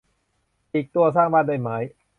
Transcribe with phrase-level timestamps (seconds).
[0.73, 1.77] อีกตัว สร้างบ้านด้วยไม้